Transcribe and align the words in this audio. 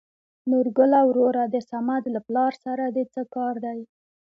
نورګله 0.49 0.99
وروره 1.09 1.43
د 1.47 1.55
سمد 1.69 2.03
له 2.13 2.19
پلار 2.27 2.53
سره 2.65 2.85
د 2.87 2.97
څه 3.13 3.21
کار 3.35 3.55
دى؟ 3.65 3.75